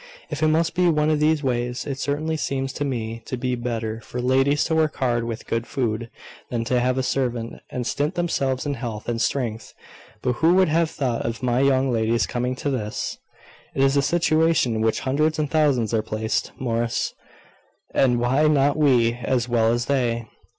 "If 0.31 0.41
it 0.41 0.47
must 0.47 0.73
be 0.73 0.89
one 0.89 1.11
of 1.11 1.19
these 1.19 1.43
ways, 1.43 1.85
it 1.85 1.99
certainly 1.99 2.35
seems 2.35 2.73
to 2.73 2.83
me 2.83 3.21
to 3.27 3.37
be 3.37 3.53
better 3.53 4.01
for 4.01 4.19
ladies 4.19 4.63
to 4.63 4.73
work 4.73 4.95
hard 4.95 5.25
with 5.25 5.45
good 5.45 5.67
food, 5.67 6.09
than 6.49 6.63
to 6.65 6.79
have 6.79 6.97
a 6.97 7.03
servant, 7.03 7.61
and 7.69 7.85
stint 7.85 8.15
themselves 8.15 8.65
in 8.65 8.73
health 8.73 9.07
and 9.07 9.21
strength. 9.21 9.75
But 10.23 10.31
who 10.41 10.55
would 10.55 10.69
have 10.69 10.89
thought 10.89 11.23
of 11.23 11.43
my 11.43 11.59
young 11.59 11.91
ladies 11.91 12.25
coming 12.25 12.55
to 12.55 12.71
this?" 12.71 13.19
"It 13.75 13.83
is 13.83 13.95
a 13.95 14.01
situation 14.01 14.73
in 14.77 14.81
which 14.81 15.01
hundreds 15.01 15.37
and 15.37 15.51
thousands 15.51 15.93
are 15.93 16.01
placed, 16.01 16.51
Morris; 16.59 17.13
and 17.93 18.19
why 18.19 18.47
not 18.47 18.77
we, 18.77 19.13
as 19.13 19.47
well 19.47 19.71
as 19.71 19.85
they?" 19.85 20.25